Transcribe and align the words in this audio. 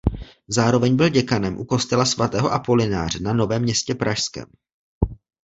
Zároveň 0.49 0.95
byl 0.95 1.09
děkanem 1.09 1.59
u 1.59 1.65
kostela 1.65 2.05
svatého 2.05 2.51
Apolináře 2.51 3.19
na 3.19 3.33
Novém 3.33 3.61
Městě 3.61 3.95
pražském. 3.95 4.45